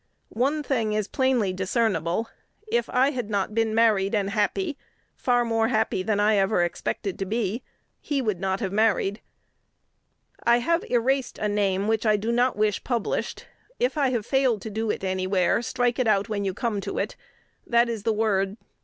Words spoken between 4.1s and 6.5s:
and happy, far more happy than I